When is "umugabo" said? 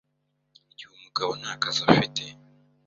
0.95-1.31